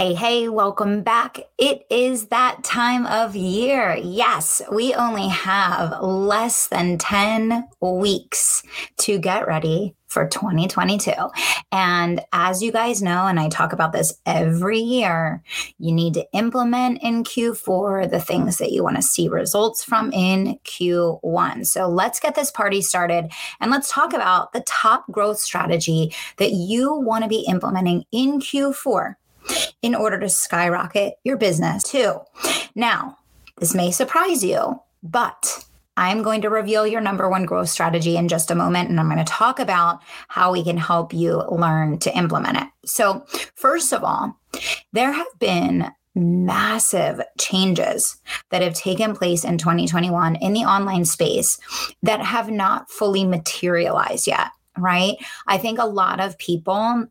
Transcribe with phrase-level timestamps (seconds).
[0.00, 1.40] Hey, hey, welcome back.
[1.58, 3.94] It is that time of year.
[4.02, 8.62] Yes, we only have less than 10 weeks
[9.00, 11.12] to get ready for 2022.
[11.70, 15.42] And as you guys know, and I talk about this every year,
[15.78, 20.14] you need to implement in Q4 the things that you want to see results from
[20.14, 21.66] in Q1.
[21.66, 23.30] So let's get this party started
[23.60, 28.40] and let's talk about the top growth strategy that you want to be implementing in
[28.40, 29.16] Q4
[29.82, 32.20] in order to skyrocket your business too.
[32.74, 33.18] Now,
[33.58, 35.64] this may surprise you, but
[35.96, 39.10] I'm going to reveal your number one growth strategy in just a moment, and I'm
[39.10, 42.68] going to talk about how we can help you learn to implement it.
[42.86, 44.38] So, first of all,
[44.92, 48.16] there have been massive changes
[48.50, 51.58] that have taken place in 2021 in the online space
[52.02, 55.16] that have not fully materialized yet, right?
[55.46, 57.06] I think a lot of people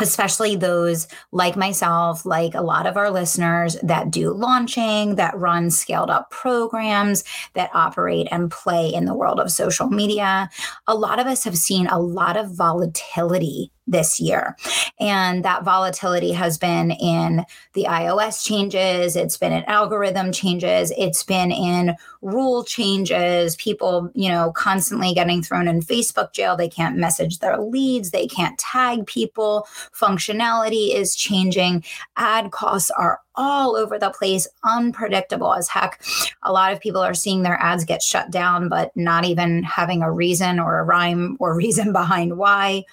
[0.00, 5.70] especially those like myself, like a lot of our listeners that do launching, that run
[5.70, 7.24] scaled up programs,
[7.54, 10.48] that operate and play in the world of social media.
[10.86, 14.56] A lot of us have seen a lot of volatility this year.
[15.00, 21.22] And that volatility has been in the iOS changes, it's been in algorithm changes, it's
[21.22, 26.56] been in rule changes, people, you know, constantly getting thrown in Facebook jail.
[26.56, 29.66] They can't message their leads, they can't tag people.
[29.94, 31.84] Functionality is changing.
[32.16, 36.02] Ad costs are all over the place, unpredictable as heck.
[36.42, 40.02] A lot of people are seeing their ads get shut down, but not even having
[40.02, 42.84] a reason or a rhyme or reason behind why,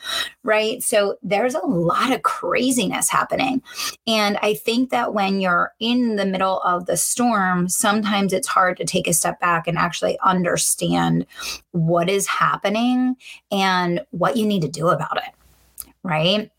[0.44, 0.81] right?
[0.81, 3.61] So there's a lot of craziness happening.
[4.07, 8.78] And I think that when you're in the middle of the storm, sometimes it's hard
[8.78, 11.25] to take a step back and actually understand
[11.72, 13.16] what is happening
[13.51, 16.51] and what you need to do about it, right?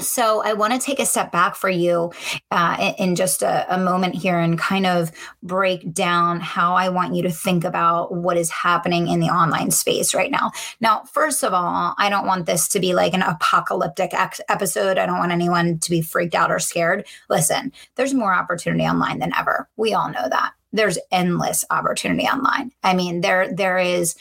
[0.00, 2.12] So, I want to take a step back for you
[2.50, 5.12] uh, in just a, a, moment here and kind of
[5.42, 9.70] break down how I want you to think about what is happening in the online
[9.70, 10.50] space right now.
[10.80, 14.98] Now, first of all, I don't want this to be like an apocalyptic ex- episode.
[14.98, 17.06] I don't want anyone to be freaked out or scared.
[17.30, 19.68] Listen, there's more opportunity online than ever.
[19.76, 20.54] We all know that.
[20.72, 22.72] There's endless opportunity online.
[22.82, 24.16] I mean, there there is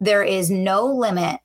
[0.00, 1.38] there is no limit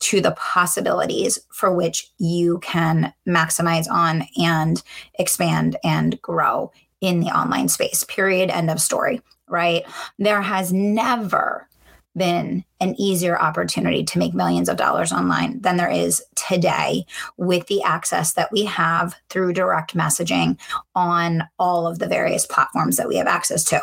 [0.00, 4.82] to the possibilities for which you can maximize on and
[5.18, 6.70] expand and grow
[7.00, 8.04] in the online space.
[8.04, 8.50] Period.
[8.50, 9.20] End of story.
[9.48, 9.84] Right.
[10.18, 11.68] There has never
[12.16, 17.04] been an easier opportunity to make millions of dollars online than there is today
[17.36, 20.58] with the access that we have through direct messaging
[20.94, 23.80] on all of the various platforms that we have access to.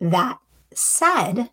[0.00, 0.38] That
[0.74, 1.50] said,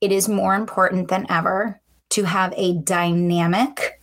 [0.00, 1.80] it is more important than ever
[2.14, 4.00] to have a dynamic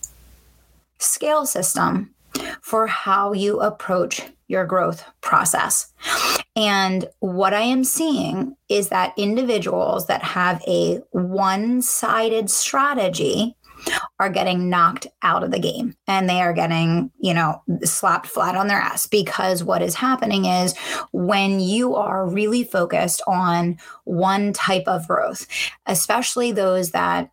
[1.00, 2.14] scale system
[2.62, 5.94] for how you approach your growth process.
[6.58, 13.56] And what I am seeing is that individuals that have a one sided strategy
[14.20, 18.56] are getting knocked out of the game and they are getting, you know, slapped flat
[18.56, 20.78] on their ass because what is happening is
[21.14, 25.48] when you are really focused on one type of growth,
[25.86, 27.32] especially those that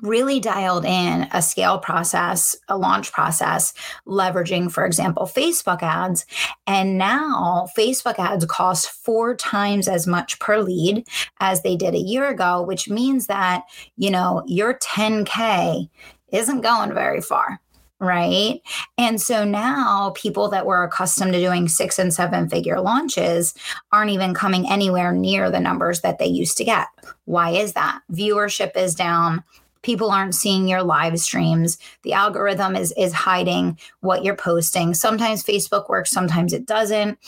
[0.00, 3.74] really dialed in a scale process, a launch process,
[4.06, 6.26] leveraging, for example, Facebook ads.
[6.66, 11.06] And now Facebook ads cost four times as much per lead
[11.40, 13.62] as they did a year ago, which means that,
[13.96, 15.88] you know, your 10K
[16.32, 17.60] isn't going very far
[18.00, 18.60] right?
[18.96, 23.54] And so now people that were accustomed to doing six and seven figure launches
[23.92, 26.86] aren't even coming anywhere near the numbers that they used to get.
[27.24, 28.00] Why is that?
[28.12, 29.42] Viewership is down,
[29.82, 31.78] people aren't seeing your live streams.
[32.02, 34.94] The algorithm is is hiding what you're posting.
[34.94, 37.18] Sometimes facebook works sometimes it doesn't.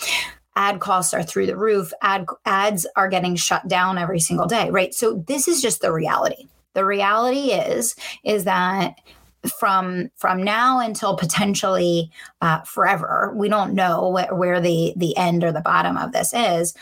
[0.56, 1.92] Ad costs are through the roof.
[2.02, 4.94] Ad ads are getting shut down every single day right?
[4.94, 6.48] So this is just the reality.
[6.74, 7.94] The reality is
[8.24, 8.94] is that
[9.58, 12.10] from from now until potentially
[12.40, 16.34] uh, forever we don't know wh- where the the end or the bottom of this
[16.34, 16.74] is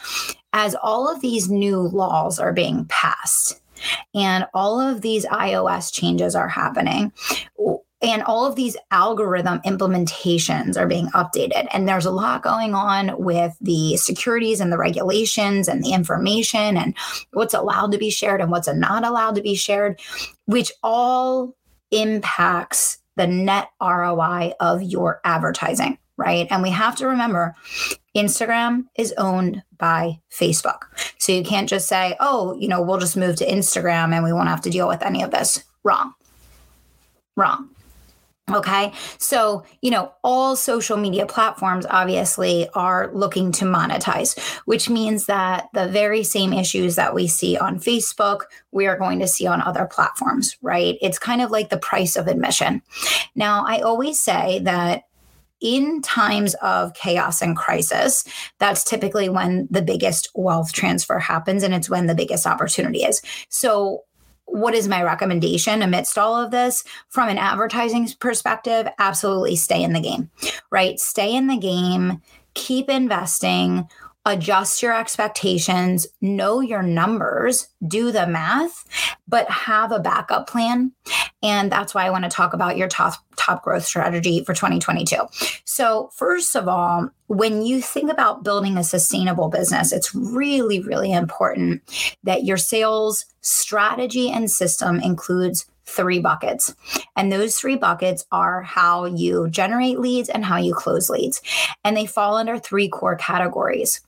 [0.53, 3.61] as all of these new laws are being passed
[4.15, 7.13] and all of these iOS changes are happening.
[8.01, 13.21] and all of these algorithm implementations are being updated and there's a lot going on
[13.21, 16.97] with the securities and the regulations and the information and
[17.33, 20.01] what's allowed to be shared and what's not allowed to be shared
[20.47, 21.57] which all
[21.91, 27.55] impacts the net ROI of your advertising right and we have to remember
[28.15, 30.83] Instagram is owned by Facebook.
[31.19, 34.33] So you can't just say, oh, you know, we'll just move to Instagram and we
[34.33, 35.65] won't have to deal with any of this.
[35.85, 36.15] Wrong.
[37.37, 37.71] Wrong.
[38.51, 38.93] Okay.
[39.19, 45.69] So, you know, all social media platforms obviously are looking to monetize, which means that
[45.75, 48.43] the very same issues that we see on Facebook,
[48.73, 50.97] we are going to see on other platforms, right?
[51.03, 52.81] It's kind of like the price of admission.
[53.35, 55.05] Now, I always say that
[55.61, 58.25] in times of chaos and crisis,
[58.59, 63.23] that's typically when the biggest wealth transfer happens and it's when the biggest opportunity is.
[63.49, 64.05] So,
[64.51, 68.89] what is my recommendation amidst all of this from an advertising perspective?
[68.99, 70.31] Absolutely stay in the game,
[70.71, 70.99] right?
[70.99, 72.23] Stay in the game,
[72.55, 73.87] keep investing
[74.29, 78.85] adjust your expectations, know your numbers, do the math,
[79.27, 80.93] but have a backup plan.
[81.43, 85.17] And that's why I want to talk about your top top growth strategy for 2022.
[85.65, 91.13] So, first of all, when you think about building a sustainable business, it's really really
[91.13, 91.83] important
[92.25, 96.75] that your sales strategy and system includes three buckets.
[97.17, 101.41] And those three buckets are how you generate leads and how you close leads.
[101.83, 104.01] And they fall under three core categories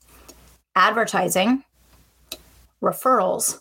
[0.75, 1.63] advertising,
[2.81, 3.59] referrals,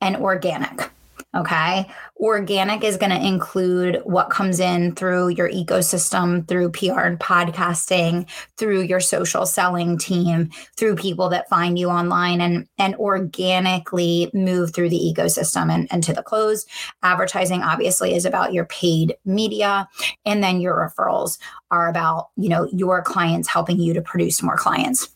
[0.00, 0.90] and organic.
[1.34, 1.90] Okay.
[2.20, 8.30] Organic is going to include what comes in through your ecosystem, through PR and podcasting,
[8.56, 14.72] through your social selling team, through people that find you online and, and organically move
[14.72, 16.66] through the ecosystem and, and to the close.
[17.02, 19.88] Advertising obviously is about your paid media.
[20.24, 21.38] And then your referrals
[21.72, 25.08] are about, you know, your clients helping you to produce more clients.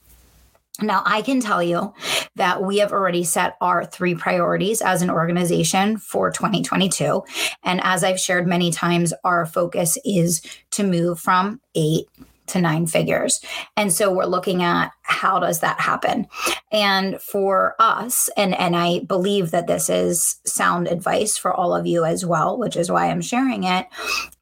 [0.80, 1.92] Now, I can tell you
[2.36, 7.24] that we have already set our three priorities as an organization for 2022.
[7.64, 10.40] And as I've shared many times, our focus is
[10.72, 12.06] to move from eight
[12.48, 13.40] to nine figures.
[13.76, 16.26] And so we're looking at how does that happen?
[16.72, 21.86] And for us, and, and I believe that this is sound advice for all of
[21.86, 23.86] you as well, which is why I'm sharing it,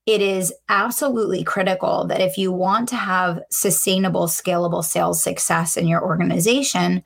[0.07, 5.89] it is absolutely critical that if you want to have sustainable, scalable sales success in
[5.89, 7.03] your organization,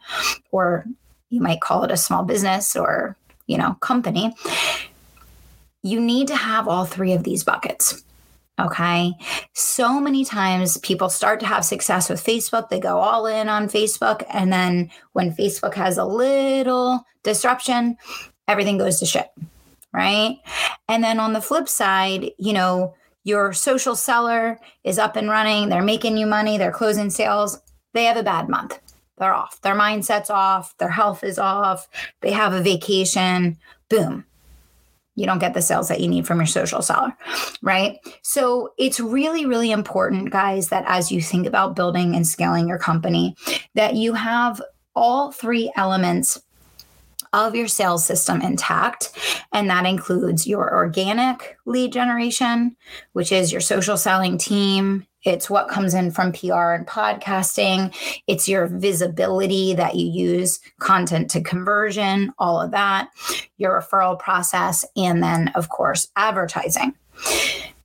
[0.50, 0.84] or
[1.30, 3.16] you might call it a small business or
[3.46, 4.34] you know company,
[5.82, 8.04] you need to have all three of these buckets.
[8.60, 9.14] Okay.
[9.54, 12.68] So many times people start to have success with Facebook.
[12.68, 14.22] They go all in on Facebook.
[14.28, 17.96] And then when Facebook has a little disruption,
[18.46, 19.28] everything goes to shit
[19.92, 20.38] right?
[20.88, 22.94] And then on the flip side, you know,
[23.24, 27.58] your social seller is up and running, they're making you money, they're closing sales,
[27.92, 28.80] they have a bad month.
[29.18, 29.60] They're off.
[29.60, 31.86] Their mindset's off, their health is off,
[32.22, 33.58] they have a vacation,
[33.90, 34.24] boom.
[35.16, 37.14] You don't get the sales that you need from your social seller,
[37.60, 37.98] right?
[38.22, 42.78] So it's really, really important, guys, that as you think about building and scaling your
[42.78, 43.36] company,
[43.74, 44.62] that you have
[44.94, 46.40] all three elements
[47.32, 49.10] of your sales system intact.
[49.52, 52.76] And that includes your organic lead generation,
[53.12, 55.06] which is your social selling team.
[55.22, 57.94] It's what comes in from PR and podcasting.
[58.26, 63.10] It's your visibility that you use, content to conversion, all of that,
[63.58, 66.94] your referral process, and then, of course, advertising.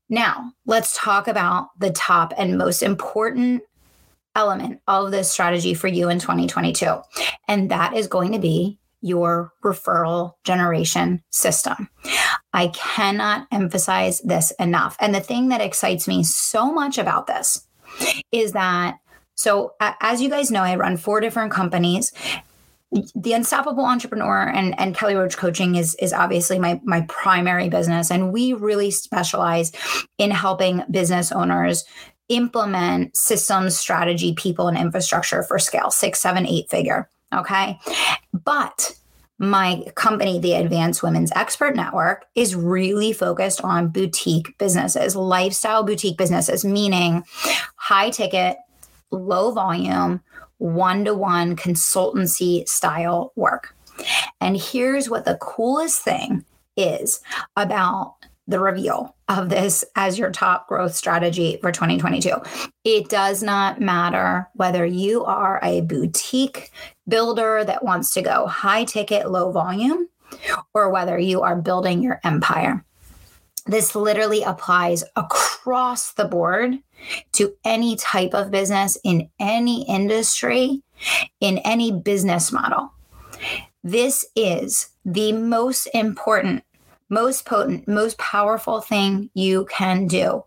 [0.07, 3.63] Now, let's talk about the top and most important
[4.35, 7.01] element of this strategy for you in 2022.
[7.47, 11.87] And that is going to be your referral generation system.
[12.53, 14.97] I cannot emphasize this enough.
[14.99, 17.67] And the thing that excites me so much about this
[18.31, 18.95] is that,
[19.35, 22.11] so as you guys know, I run four different companies
[23.13, 28.09] the unstoppable entrepreneur and, and kelly roach coaching is is obviously my my primary business
[28.09, 29.71] and we really specialize
[30.17, 31.83] in helping business owners
[32.29, 37.79] implement systems strategy people and infrastructure for scale six seven eight figure Okay.
[38.33, 38.95] But
[39.37, 46.17] my company, the Advanced Women's Expert Network, is really focused on boutique businesses, lifestyle boutique
[46.17, 47.23] businesses, meaning
[47.75, 48.57] high ticket,
[49.11, 50.21] low volume,
[50.57, 53.75] one to one consultancy style work.
[54.39, 56.45] And here's what the coolest thing
[56.77, 57.21] is
[57.57, 58.15] about
[58.47, 62.35] the reveal of this as your top growth strategy for 2022.
[62.83, 66.71] It does not matter whether you are a boutique
[67.07, 70.07] builder that wants to go high ticket, low volume,
[70.73, 72.85] or whether you are building your empire.
[73.67, 76.77] This literally applies across the board
[77.33, 80.83] to any type of business in any industry,
[81.39, 82.91] in any business model.
[83.83, 86.63] This is the most important,
[87.09, 90.43] most potent, most powerful thing you can do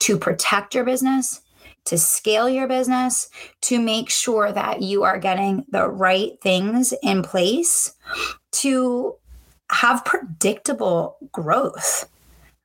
[0.00, 1.40] to protect your business,
[1.84, 3.28] to scale your business,
[3.62, 7.94] to make sure that you are getting the right things in place
[8.52, 9.14] to
[9.70, 12.08] have predictable growth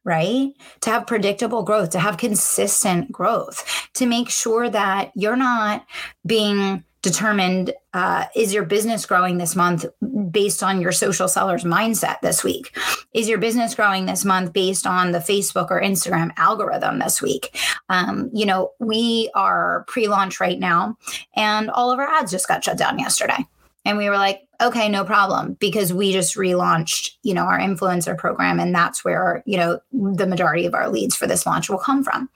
[0.07, 0.53] right?
[0.81, 5.85] To have predictable growth, to have consistent growth, to make sure that you're not
[6.25, 9.85] being determined uh, is your business growing this month
[10.31, 12.75] based on your social seller's mindset this week?
[13.13, 17.57] Is your business growing this month based on the facebook or instagram algorithm this week?
[17.89, 20.97] Um, you know we are pre-launch right now
[21.35, 23.45] and all of our ads just got shut down yesterday.
[23.85, 28.17] And we were like okay no problem because we just relaunched you know our influencer
[28.17, 31.77] program and that's where you know the majority of our leads for this launch will
[31.77, 32.29] come from.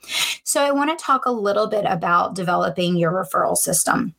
[0.44, 4.14] So i want to talk a little bit about developing your referral system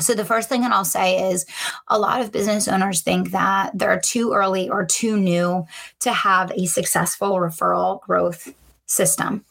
[0.00, 1.44] so, the first thing that I'll say is
[1.88, 5.66] a lot of business owners think that they're too early or too new
[6.00, 8.54] to have a successful referral growth
[8.86, 9.44] system.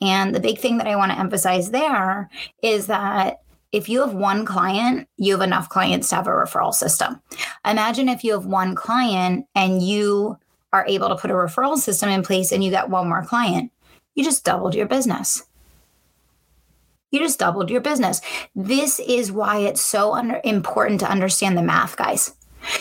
[0.00, 2.28] And the big thing that I want to emphasize there
[2.62, 3.40] is that
[3.72, 7.20] if you have one client, you have enough clients to have a referral system.
[7.64, 10.38] Imagine if you have one client and you
[10.72, 13.72] are able to put a referral system in place and you get one more client,
[14.14, 15.45] you just doubled your business
[17.16, 18.20] you just doubled your business.
[18.54, 22.34] This is why it's so under, important to understand the math, guys.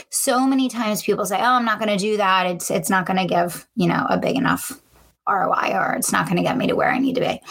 [0.09, 2.47] So many times people say, "Oh, I'm not going to do that.
[2.47, 4.71] It's it's not going to give, you know, a big enough
[5.27, 7.41] ROI or it's not going to get me to where I need to be."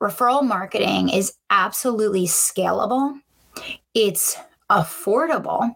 [0.00, 3.20] Referral marketing is absolutely scalable.
[3.92, 4.36] It's
[4.70, 5.74] affordable.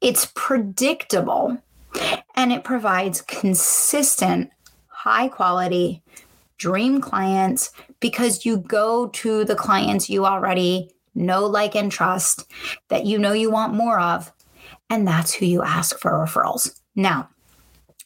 [0.00, 1.58] It's predictable
[2.36, 4.50] and it provides consistent,
[4.88, 6.02] high quality
[6.58, 12.50] dream clients because you go to the clients you already know, like, and trust
[12.88, 14.32] that you know you want more of.
[14.90, 16.80] And that's who you ask for referrals.
[16.94, 17.28] Now,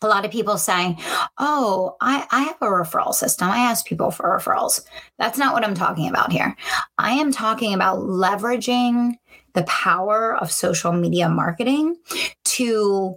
[0.01, 0.97] a lot of people say,
[1.39, 3.49] Oh, I, I have a referral system.
[3.49, 4.81] I ask people for referrals.
[5.19, 6.57] That's not what I'm talking about here.
[6.99, 9.13] I am talking about leveraging
[9.55, 11.97] the power of social media marketing
[12.45, 13.17] to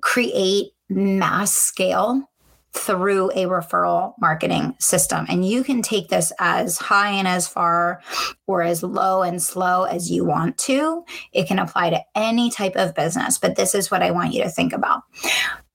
[0.00, 2.28] create mass scale
[2.76, 5.26] through a referral marketing system.
[5.28, 8.00] And you can take this as high and as far
[8.46, 11.04] or as low and slow as you want to.
[11.32, 14.42] It can apply to any type of business, but this is what I want you
[14.42, 15.02] to think about.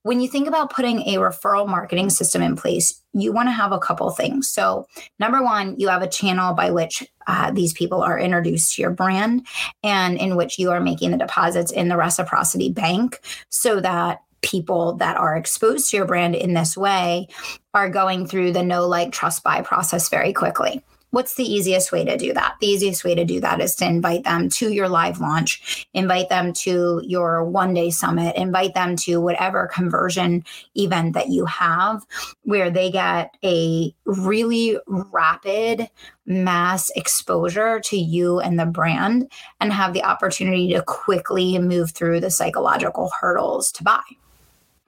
[0.04, 3.70] When you think about putting a referral marketing system in place, you want to have
[3.70, 4.48] a couple things.
[4.48, 4.88] So,
[5.20, 8.90] number one, you have a channel by which uh, these people are introduced to your
[8.90, 9.46] brand
[9.84, 14.94] and in which you are making the deposits in the reciprocity bank so that people
[14.94, 17.28] that are exposed to your brand in this way
[17.74, 20.82] are going through the know like trust buy process very quickly
[21.12, 22.56] what's the easiest way to do that?
[22.60, 26.30] The easiest way to do that is to invite them to your live launch, invite
[26.30, 30.42] them to your one day summit, invite them to whatever conversion
[30.74, 32.04] event that you have
[32.42, 35.88] where they get a really rapid
[36.24, 39.30] mass exposure to you and the brand
[39.60, 44.00] and have the opportunity to quickly move through the psychological hurdles to buy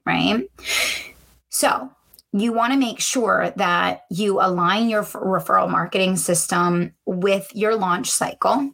[0.06, 0.48] right?
[1.48, 1.90] So,
[2.32, 8.10] you want to make sure that you align your referral marketing system with your launch
[8.10, 8.72] cycle.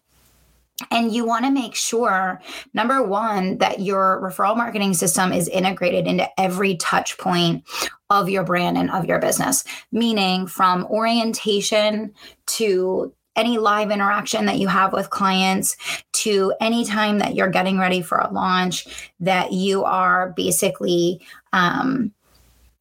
[0.90, 2.40] And you want to make sure,
[2.72, 7.64] number one, that your referral marketing system is integrated into every touch point
[8.08, 12.14] of your brand and of your business, meaning from orientation
[12.46, 15.76] to any live interaction that you have with clients
[16.12, 21.20] to any time that you're getting ready for a launch that you are basically
[21.52, 22.12] um,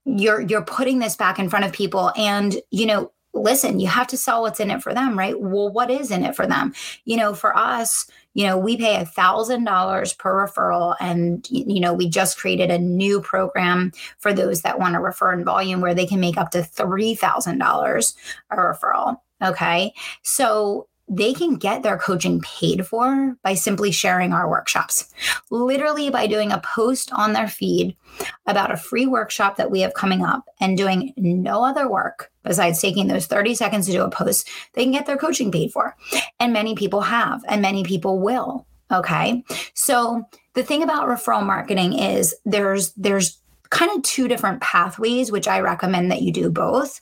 [0.05, 2.11] you're you're putting this back in front of people.
[2.15, 5.39] And you know listen you have to sell what's in it for them right?
[5.39, 6.73] Well what is in it for them?
[7.05, 11.79] You know for us you know we pay a thousand dollars per referral and you
[11.79, 15.79] know we just created a new program for those that want to refer in volume
[15.79, 18.15] where they can make up to three thousand dollars
[18.49, 19.93] a referral Okay.
[20.23, 25.11] So they can get their coaching paid for by simply sharing our workshops.
[25.49, 27.97] Literally, by doing a post on their feed
[28.45, 32.79] about a free workshop that we have coming up and doing no other work besides
[32.79, 35.95] taking those 30 seconds to do a post, they can get their coaching paid for.
[36.39, 38.67] And many people have, and many people will.
[38.91, 39.43] Okay.
[39.73, 45.47] So the thing about referral marketing is there's, there's, kind of two different pathways, which
[45.47, 46.99] I recommend that you do both.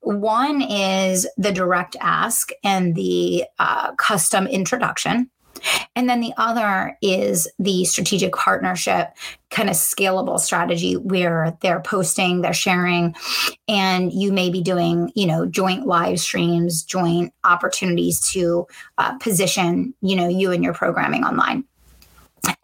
[0.00, 5.30] One is the direct ask and the uh, custom introduction.
[5.96, 9.08] And then the other is the strategic partnership
[9.50, 13.16] kind of scalable strategy where they're posting, they're sharing,
[13.66, 18.66] and you may be doing, you know, joint live streams, joint opportunities to
[18.98, 21.64] uh, position, you know, you and your programming online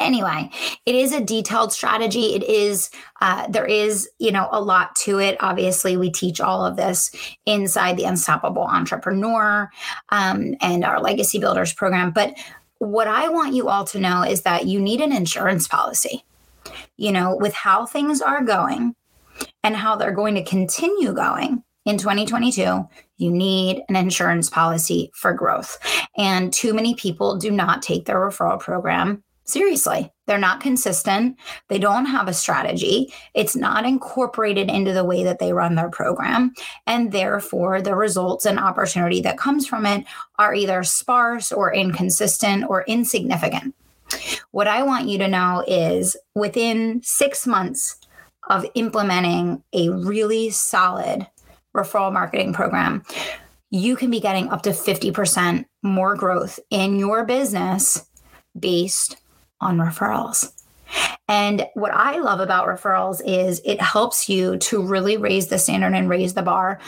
[0.00, 0.48] anyway
[0.86, 2.90] it is a detailed strategy it is
[3.20, 7.10] uh, there is you know a lot to it obviously we teach all of this
[7.46, 9.70] inside the unstoppable entrepreneur
[10.10, 12.34] um, and our legacy builders program but
[12.78, 16.24] what I want you all to know is that you need an insurance policy.
[16.96, 18.94] You know, with how things are going
[19.62, 25.32] and how they're going to continue going in 2022, you need an insurance policy for
[25.32, 25.78] growth.
[26.16, 30.10] And too many people do not take their referral program seriously.
[30.26, 31.36] They're not consistent.
[31.68, 33.12] They don't have a strategy.
[33.34, 36.52] It's not incorporated into the way that they run their program.
[36.86, 40.06] And therefore, the results and opportunity that comes from it
[40.38, 43.74] are either sparse or inconsistent or insignificant.
[44.50, 47.98] What I want you to know is within six months
[48.48, 51.26] of implementing a really solid
[51.74, 53.02] referral marketing program,
[53.70, 58.08] you can be getting up to 50% more growth in your business
[58.58, 59.16] based
[59.60, 60.52] on referrals.
[61.26, 65.94] And what I love about referrals is it helps you to really raise the standard
[65.94, 66.78] and raise the bar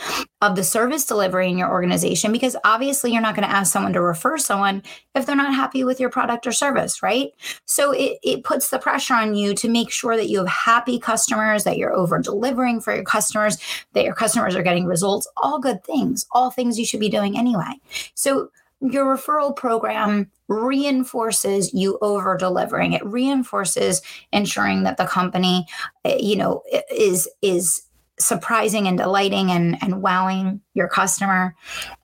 [0.41, 3.93] of the service delivery in your organization because obviously you're not going to ask someone
[3.93, 4.83] to refer someone
[5.15, 7.29] if they're not happy with your product or service, right?
[7.65, 10.99] So it, it puts the pressure on you to make sure that you have happy
[10.99, 13.57] customers, that you're over delivering for your customers,
[13.93, 17.37] that your customers are getting results, all good things, all things you should be doing
[17.37, 17.73] anyway.
[18.13, 25.65] So your referral program reinforces you over delivering it reinforces ensuring that the company
[26.05, 27.81] eh, you know is is
[28.19, 31.55] surprising and delighting and and wowing your customer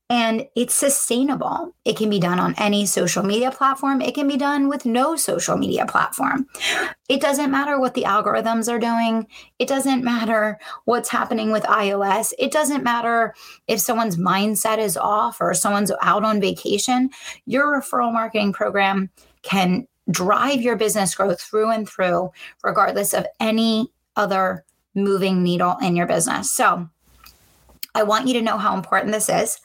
[0.09, 1.75] and it's sustainable.
[1.85, 4.01] It can be done on any social media platform.
[4.01, 6.47] It can be done with no social media platform.
[7.09, 9.27] It doesn't matter what the algorithms are doing.
[9.59, 12.33] It doesn't matter what's happening with iOS.
[12.37, 13.33] It doesn't matter
[13.67, 17.09] if someone's mindset is off or someone's out on vacation.
[17.45, 19.09] Your referral marketing program
[19.41, 25.95] can drive your business growth through and through, regardless of any other moving needle in
[25.95, 26.51] your business.
[26.51, 26.89] So,
[27.95, 29.59] I want you to know how important this is.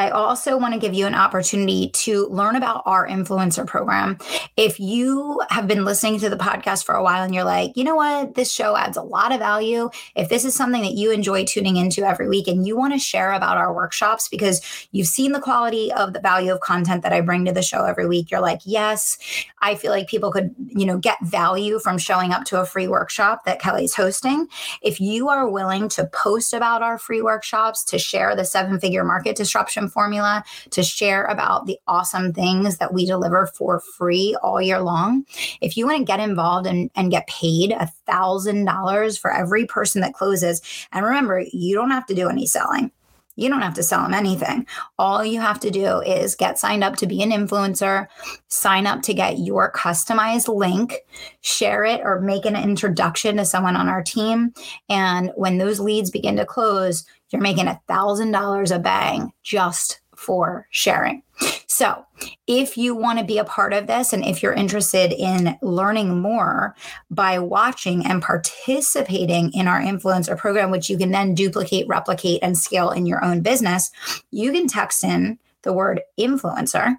[0.00, 4.16] I also want to give you an opportunity to learn about our influencer program.
[4.56, 7.84] If you have been listening to the podcast for a while and you're like, you
[7.84, 9.90] know what, this show adds a lot of value.
[10.16, 12.98] If this is something that you enjoy tuning into every week and you want to
[12.98, 17.12] share about our workshops because you've seen the quality of the value of content that
[17.12, 19.18] I bring to the show every week, you're like, yes,
[19.60, 22.88] I feel like people could, you know, get value from showing up to a free
[22.88, 24.48] workshop that Kelly's hosting.
[24.80, 29.04] If you are willing to post about our free workshops, to share the seven figure
[29.04, 34.60] market disruption formula, to share about the awesome things that we deliver for free all
[34.60, 35.24] year long.
[35.60, 39.66] If you want to get involved and, and get paid a thousand dollars for every
[39.66, 42.90] person that closes, and remember, you don't have to do any selling.
[43.36, 44.66] You don't have to sell them anything.
[44.98, 48.06] All you have to do is get signed up to be an influencer,
[48.48, 50.96] sign up to get your customized link,
[51.40, 54.52] share it, or make an introduction to someone on our team.
[54.90, 60.00] And when those leads begin to close, you're making a thousand dollars a bang just
[60.16, 61.22] for sharing.
[61.66, 62.04] So,
[62.46, 66.20] if you want to be a part of this and if you're interested in learning
[66.20, 66.76] more
[67.10, 72.58] by watching and participating in our influencer program, which you can then duplicate, replicate, and
[72.58, 73.90] scale in your own business,
[74.30, 76.98] you can text in the word influencer.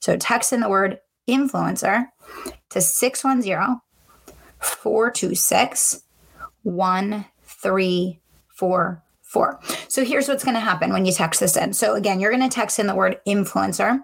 [0.00, 2.08] So, text in the word influencer
[2.68, 3.80] to 610
[4.60, 6.02] 426
[6.64, 9.60] 1344 four.
[9.88, 11.74] So here's what's going to happen when you text this in.
[11.74, 14.00] So again, you're going to text in the word influencer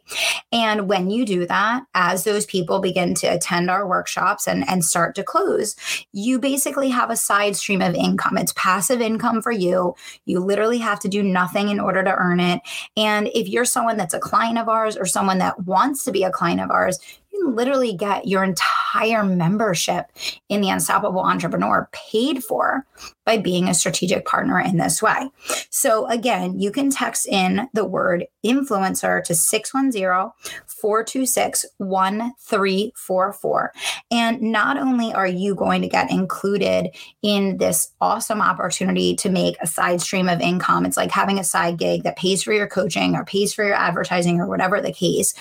[0.50, 4.84] And when you do that, as those people begin to attend our workshops and, and
[4.84, 5.76] start to close,
[6.12, 8.36] you basically have a side stream of income.
[8.36, 9.94] It's passive income for you.
[10.24, 12.60] You literally have to do nothing in order to earn it.
[12.96, 16.24] And if you're someone that's a client of ours or someone that wants to be
[16.24, 16.98] a client of ours,
[17.32, 20.06] you can literally get your entire entire membership
[20.48, 22.86] in the Unstoppable Entrepreneur paid for
[23.24, 25.30] by being a strategic partner in this way.
[25.70, 30.32] So, again, you can text in the word influencer to 610
[30.66, 33.72] 426 1344.
[34.10, 36.88] And not only are you going to get included
[37.22, 41.44] in this awesome opportunity to make a side stream of income, it's like having a
[41.44, 44.92] side gig that pays for your coaching or pays for your advertising or whatever the
[44.92, 45.34] case.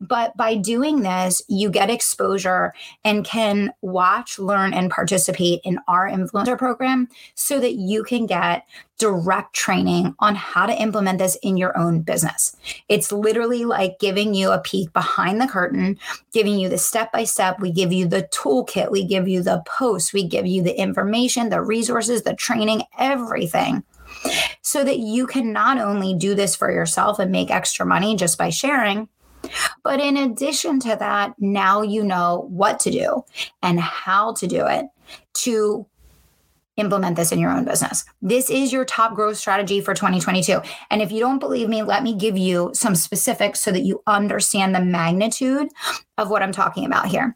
[0.00, 6.08] But by doing this, you get exposure and can watch, learn, and participate in our
[6.08, 8.66] influencer program so that you can get
[8.98, 12.56] direct training on how to implement this in your own business.
[12.88, 15.98] It's literally like giving you a peek behind the curtain,
[16.32, 17.60] giving you the step by step.
[17.60, 21.48] We give you the toolkit, we give you the posts, we give you the information,
[21.48, 23.84] the resources, the training, everything.
[24.62, 28.36] So that you can not only do this for yourself and make extra money just
[28.36, 29.08] by sharing,
[29.82, 33.24] but in addition to that, now you know what to do
[33.62, 34.86] and how to do it
[35.34, 35.86] to
[36.76, 38.04] implement this in your own business.
[38.22, 40.60] This is your top growth strategy for 2022.
[40.90, 44.02] And if you don't believe me, let me give you some specifics so that you
[44.06, 45.68] understand the magnitude
[46.16, 47.34] of what I'm talking about here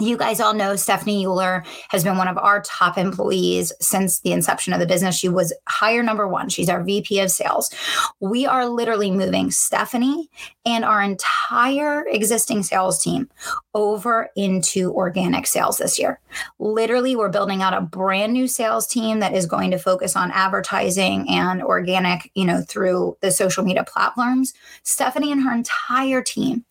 [0.00, 4.32] you guys all know Stephanie Euler has been one of our top employees since the
[4.32, 5.16] inception of the business.
[5.16, 6.48] She was hire number one.
[6.48, 7.72] She's our VP of sales.
[8.20, 10.30] We are literally moving Stephanie
[10.64, 13.28] and our entire existing sales team
[13.74, 16.20] over into organic sales this year.
[16.58, 20.30] Literally, we're building out a brand new sales team that is going to focus on
[20.32, 24.54] advertising and organic, you know, through the social media platforms.
[24.82, 26.64] Stephanie and her entire team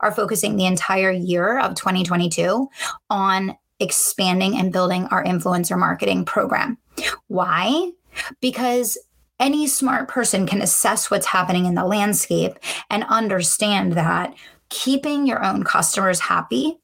[0.00, 2.68] are focusing the entire year of 2022
[3.10, 6.78] on expanding and building our influencer marketing program.
[7.28, 7.90] Why?
[8.40, 8.98] Because
[9.40, 12.58] any smart person can assess what's happening in the landscape
[12.88, 14.34] and understand that
[14.68, 16.78] keeping your own customers happy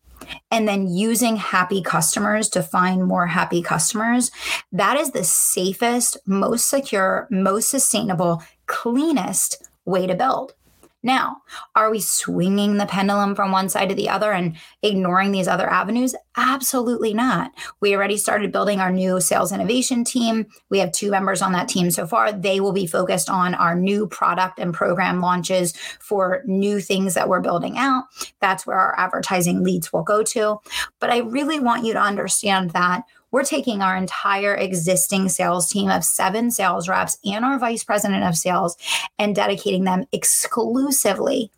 [0.51, 4.31] and then using happy customers to find more happy customers,
[4.73, 10.55] that is the safest, most secure, most sustainable, cleanest way to build.
[11.03, 11.39] Now,
[11.75, 15.69] are we swinging the pendulum from one side to the other and ignoring these other
[15.69, 16.15] avenues?
[16.37, 17.53] Absolutely not.
[17.81, 20.47] We already started building our new sales innovation team.
[20.69, 22.33] We have two members on that team so far.
[22.33, 27.29] They will be focused on our new product and program launches for new things that
[27.29, 28.05] we're building out.
[28.41, 30.59] That's where our advertising leads will go to.
[30.99, 35.91] But I really want you to understand that we're taking our entire existing sales team
[35.91, 38.77] of seven sales reps and our vice president of sales
[39.19, 41.51] and dedicating them exclusively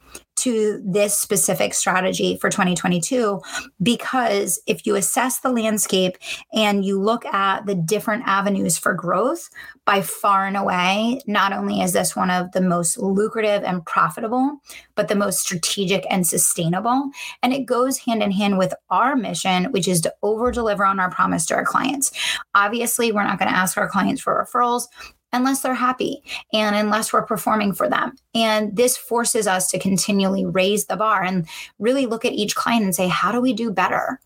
[0.43, 3.41] to this specific strategy for 2022
[3.83, 6.17] because if you assess the landscape
[6.53, 9.49] and you look at the different avenues for growth,
[9.85, 14.59] by far and away, not only is this one of the most lucrative and profitable,
[14.95, 17.11] but the most strategic and sustainable.
[17.43, 21.01] And it goes hand in hand with our mission, which is to over deliver on
[21.01, 22.13] our promise to our clients.
[22.55, 24.87] Obviously, we're not going to ask our clients for referrals
[25.33, 28.13] unless they're happy and unless we're performing for them.
[28.35, 31.47] And this forces us to continually raise the bar and
[31.79, 34.21] really look at each client and say, how do we do better?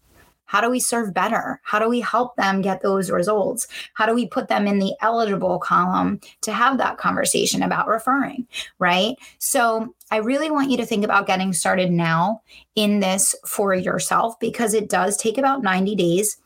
[0.47, 1.61] How do we serve better?
[1.65, 3.67] How do we help them get those results?
[3.95, 8.47] How do we put them in the eligible column to have that conversation about referring?
[8.79, 9.17] Right.
[9.39, 12.43] So I really want you to think about getting started now
[12.77, 16.37] in this for yourself because it does take about 90 days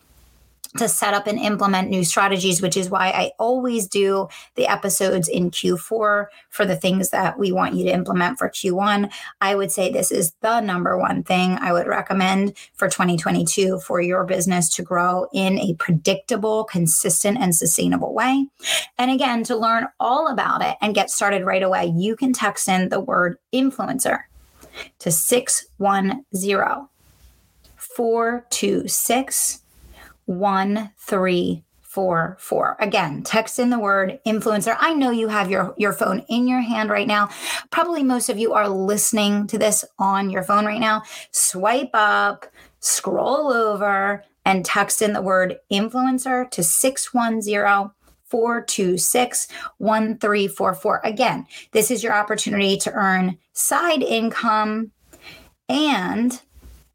[0.78, 5.28] to set up and implement new strategies, which is why I always do the episodes
[5.28, 9.10] in Q4 for the things that we want you to implement for Q1.
[9.40, 14.00] I would say this is the number one thing I would recommend for 2022 for
[14.00, 18.46] your business to grow in a predictable, consistent, and sustainable way.
[18.96, 22.68] And again, to learn all about it and get started right away, you can text
[22.68, 24.20] in the word influencer
[25.00, 26.88] to 610
[27.76, 29.62] 426
[30.30, 32.76] 1344.
[32.78, 34.76] Again, text in the word influencer.
[34.78, 37.30] I know you have your, your phone in your hand right now.
[37.70, 41.02] Probably most of you are listening to this on your phone right now.
[41.32, 42.46] Swipe up,
[42.78, 47.90] scroll over, and text in the word influencer to 610
[48.24, 51.00] 426 1344.
[51.02, 54.92] Again, this is your opportunity to earn side income
[55.68, 56.40] and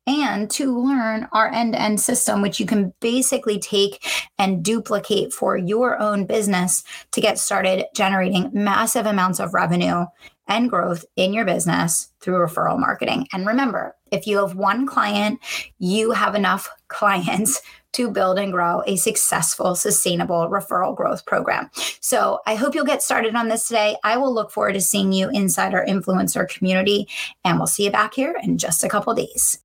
[0.07, 4.05] and to learn our end to end system, which you can basically take
[4.37, 10.05] and duplicate for your own business to get started generating massive amounts of revenue
[10.47, 13.27] and growth in your business through referral marketing.
[13.33, 15.39] And remember, if you have one client,
[15.79, 17.61] you have enough clients
[17.93, 21.69] to build and grow a successful, sustainable referral growth program.
[22.01, 23.95] So I hope you'll get started on this today.
[24.03, 27.07] I will look forward to seeing you inside our influencer community,
[27.45, 29.64] and we'll see you back here in just a couple days.